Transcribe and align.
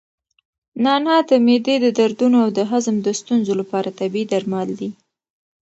نعناع 0.83 1.21
د 1.29 1.31
معدې 1.45 1.75
د 1.81 1.87
دردونو 1.97 2.37
او 2.45 2.49
د 2.57 2.59
هضم 2.71 2.95
د 3.03 3.07
ستونزو 3.19 3.53
لپاره 3.61 3.95
طبیعي 3.99 4.25
درمل 4.31 4.69
دي. 4.79 4.89